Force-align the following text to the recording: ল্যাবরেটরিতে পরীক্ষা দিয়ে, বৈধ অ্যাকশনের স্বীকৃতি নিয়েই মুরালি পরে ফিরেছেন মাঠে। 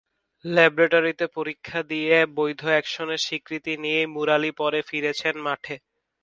ল্যাবরেটরিতে 0.45 1.25
পরীক্ষা 1.37 1.79
দিয়ে, 1.91 2.15
বৈধ 2.37 2.61
অ্যাকশনের 2.67 3.21
স্বীকৃতি 3.25 3.73
নিয়েই 3.83 4.07
মুরালি 4.15 4.51
পরে 4.59 4.79
ফিরেছেন 4.89 5.35
মাঠে। 5.45 5.75